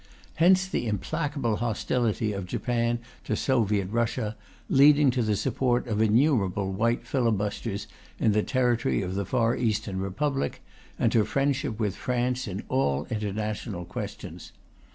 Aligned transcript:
Hence 0.37 0.65
the 0.65 0.87
implacable 0.87 1.57
hostility 1.57 2.33
of 2.33 2.47
Japan 2.47 2.97
to 3.23 3.35
Soviet 3.35 3.85
Russia, 3.91 4.35
leading 4.67 5.11
to 5.11 5.21
the 5.21 5.35
support 5.35 5.85
of 5.85 6.01
innumerable 6.01 6.71
White 6.73 7.05
filibusters 7.05 7.85
in 8.17 8.31
the 8.31 8.41
territory 8.41 9.03
of 9.03 9.13
the 9.13 9.25
Far 9.27 9.55
Eastern 9.55 9.99
Republic, 9.99 10.63
and 10.97 11.11
to 11.11 11.23
friendship 11.23 11.79
with 11.79 11.95
France 11.95 12.47
in 12.47 12.63
all 12.67 13.05
international 13.11 13.85
questions. 13.85 14.53